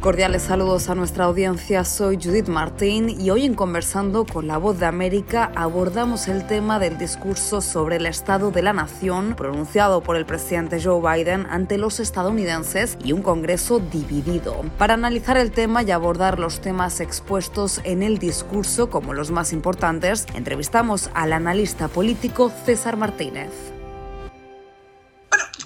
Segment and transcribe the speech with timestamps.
[0.00, 4.78] Cordiales saludos a nuestra audiencia, soy Judith Martín y hoy en Conversando con la Voz
[4.78, 10.14] de América abordamos el tema del discurso sobre el Estado de la Nación pronunciado por
[10.14, 14.62] el presidente Joe Biden ante los estadounidenses y un Congreso dividido.
[14.78, 19.52] Para analizar el tema y abordar los temas expuestos en el discurso como los más
[19.52, 23.77] importantes, entrevistamos al analista político César Martínez.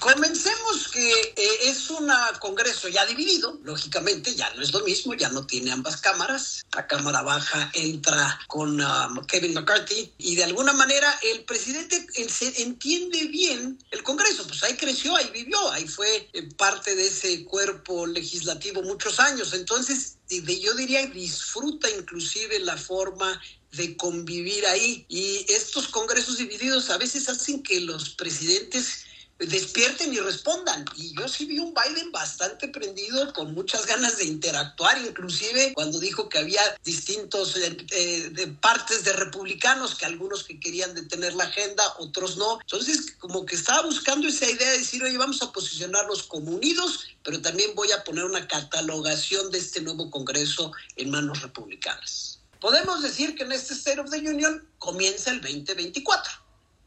[0.03, 5.29] Comencemos que eh, es un Congreso ya dividido, lógicamente ya no es lo mismo, ya
[5.29, 6.65] no tiene ambas cámaras.
[6.75, 12.63] La Cámara Baja entra con um, Kevin McCarthy y de alguna manera el presidente se
[12.63, 17.45] entiende bien el Congreso, pues ahí creció, ahí vivió, ahí fue eh, parte de ese
[17.45, 19.53] cuerpo legislativo muchos años.
[19.53, 25.07] Entonces, yo diría disfruta inclusive la forma de convivir ahí.
[25.09, 29.05] Y estos congresos divididos a veces hacen que los presidentes
[29.39, 30.85] despierten y respondan.
[30.97, 35.99] Y yo sí vi un Biden bastante prendido, con muchas ganas de interactuar, inclusive cuando
[35.99, 41.35] dijo que había distintos eh, eh, de partes de republicanos, que algunos que querían detener
[41.35, 42.61] la agenda, otros no.
[42.61, 47.07] Entonces, como que estaba buscando esa idea de decir, oye, vamos a posicionarnos como unidos,
[47.23, 52.41] pero también voy a poner una catalogación de este nuevo Congreso en manos republicanas.
[52.61, 56.42] Podemos decir que en este State of the Union comienza el 2024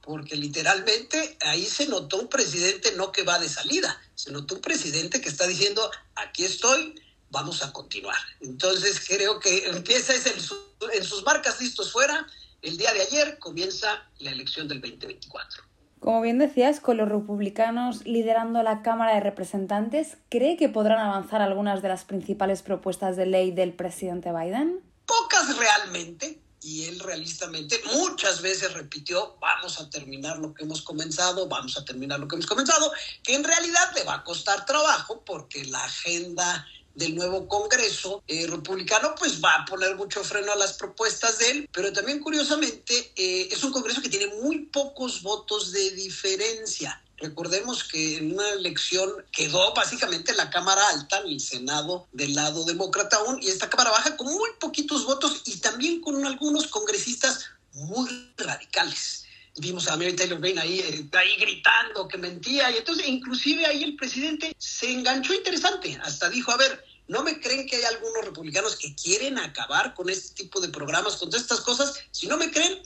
[0.06, 4.62] porque literalmente ahí se notó un presidente no que va de salida, se notó un
[4.62, 6.96] presidente que está diciendo, aquí estoy,
[7.32, 8.20] vamos a continuar.
[8.40, 12.26] Entonces creo que empieza en sus marcas listos fuera,
[12.62, 15.64] el día de ayer comienza la elección del 2024.
[16.00, 21.42] Como bien decías, con los republicanos liderando la Cámara de Representantes, ¿cree que podrán avanzar
[21.42, 24.82] algunas de las principales propuestas de ley del presidente Biden?
[25.08, 26.35] Pocas realmente,
[26.66, 31.86] y él realistamente muchas veces repitió, vamos a terminar lo que hemos comenzado, vamos a
[31.86, 32.92] terminar lo que hemos comenzado,
[33.22, 38.48] que en realidad le va a costar trabajo porque la agenda del nuevo Congreso eh,
[38.48, 43.14] republicano, pues va a poner mucho freno a las propuestas de él, pero también curiosamente
[43.16, 47.00] eh, es un Congreso que tiene muy pocos votos de diferencia.
[47.18, 53.18] Recordemos que en una elección quedó básicamente la Cámara Alta, el Senado del lado demócrata
[53.18, 58.10] aún, y esta Cámara Baja con muy poquitos votos y también con algunos congresistas muy
[58.38, 59.26] radicales
[59.58, 63.84] vimos a Mary Taylor Greene ahí, eh, ahí gritando que mentía, y entonces inclusive ahí
[63.84, 68.26] el presidente se enganchó interesante, hasta dijo, a ver, ¿no me creen que hay algunos
[68.26, 71.94] republicanos que quieren acabar con este tipo de programas, con todas estas cosas?
[72.12, 72.82] Si no me creen,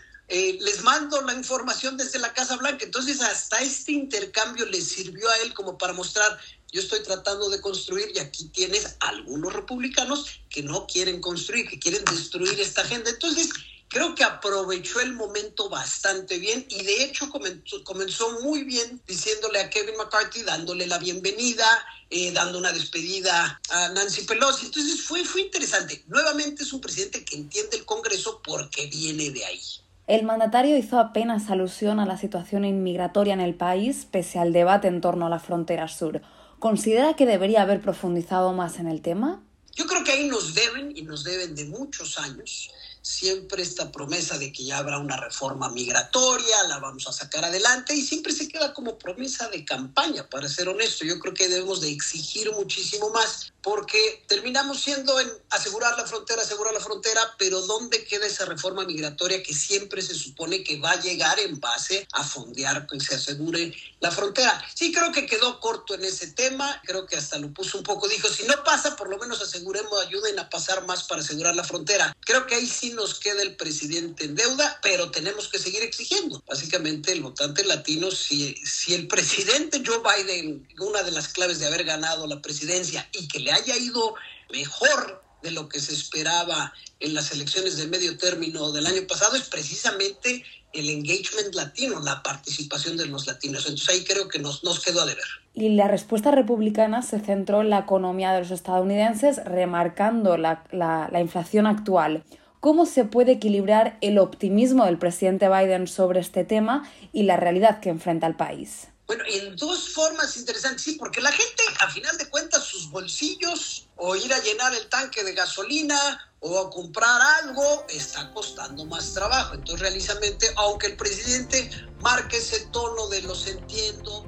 [0.90, 2.86] eh, les mando la información desde la Casa Blanca.
[2.86, 6.40] Entonces, hasta este intercambio le sirvió a él como para mostrar,
[6.72, 11.80] yo estoy tratando de construir y aquí tienes algunos republicanos que no quieren construir, que
[11.80, 13.10] quieren destruir esta agenda.
[13.10, 13.50] Entonces,
[13.88, 19.60] creo que aprovechó el momento bastante bien y de hecho comenzó, comenzó muy bien diciéndole
[19.60, 21.66] a Kevin McCarthy, dándole la bienvenida,
[22.12, 24.68] eh, dando una despedida a Nancy Pelosi.
[24.68, 26.04] Entonces fue, fue interesante.
[26.08, 29.62] Nuevamente es un presidente que entiende el Congreso porque viene de ahí.
[30.10, 34.88] El mandatario hizo apenas alusión a la situación inmigratoria en el país, pese al debate
[34.88, 36.24] en torno a la frontera sur.
[36.58, 39.44] ¿Considera que debería haber profundizado más en el tema?
[39.76, 42.72] Yo creo que ahí nos deben, y nos deben de muchos años,
[43.02, 47.96] siempre esta promesa de que ya habrá una reforma migratoria, la vamos a sacar adelante
[47.96, 51.06] y siempre se queda como promesa de campaña, para ser honesto.
[51.06, 56.42] Yo creo que debemos de exigir muchísimo más porque terminamos siendo en asegurar la frontera,
[56.42, 60.92] asegurar la frontera, pero ¿dónde queda esa reforma migratoria que siempre se supone que va
[60.92, 64.64] a llegar en base a fondear que se asegure la frontera?
[64.74, 68.08] Sí, creo que quedó corto en ese tema, creo que hasta lo puso un poco,
[68.08, 71.64] dijo, si no pasa, por lo menos aseguremos, ayuden a pasar más para asegurar la
[71.64, 72.16] frontera.
[72.22, 76.44] Creo que ahí nos queda el presidente en deuda, pero tenemos que seguir exigiendo.
[76.48, 81.68] Básicamente el votante latino, si, si el presidente Joe Biden, una de las claves de
[81.68, 84.16] haber ganado la presidencia y que le haya ido
[84.52, 89.36] mejor de lo que se esperaba en las elecciones de medio término del año pasado
[89.36, 93.66] es precisamente el engagement latino, la participación de los latinos.
[93.66, 95.26] Entonces ahí creo que nos, nos quedó a deber.
[95.54, 101.20] Y la respuesta republicana se centró en la economía de los estadounidenses, remarcando la, la
[101.20, 102.24] inflación actual.
[102.60, 107.80] ¿Cómo se puede equilibrar el optimismo del presidente Biden sobre este tema y la realidad
[107.80, 108.90] que enfrenta el país?
[109.08, 113.88] Bueno, en dos formas interesantes, sí, porque la gente, a final de cuentas, sus bolsillos,
[113.96, 115.98] o ir a llenar el tanque de gasolina,
[116.42, 119.56] o a comprar algo, está costando más trabajo.
[119.56, 121.72] Entonces, realmente, aunque el presidente
[122.02, 124.26] marque ese tono de los entiendo,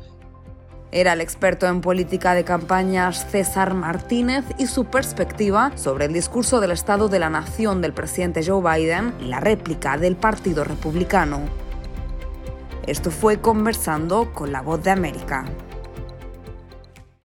[0.91, 6.59] era el experto en política de campañas César Martínez y su perspectiva sobre el discurso
[6.59, 11.39] del Estado de la Nación del presidente Joe Biden y la réplica del Partido Republicano.
[12.85, 15.45] Esto fue Conversando con la Voz de América.